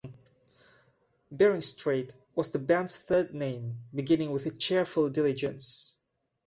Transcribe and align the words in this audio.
Bering 1.31 1.61
Strait 1.61 2.15
was 2.33 2.49
the 2.49 2.57
band's 2.57 2.97
third 2.97 3.35
name, 3.35 3.77
beginning 3.93 4.31
with 4.31 4.57
Cheerful 4.57 5.09
Diligence. 5.11 5.99